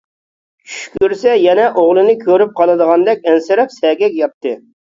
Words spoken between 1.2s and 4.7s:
يەنە ئوغلىنى كۆرۈپ قالىدىغاندەك ئەنسىرەپ، سەگەك ياتتى.